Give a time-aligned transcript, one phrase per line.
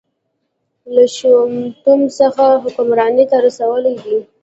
[0.93, 4.17] له شپونتوب څخه حکمرانۍ ته رسولی دی.